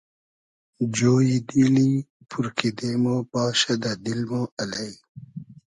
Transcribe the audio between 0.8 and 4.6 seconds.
جۉیی دیلی پور کیدې مۉ باشۂ دۂ دیل مۉ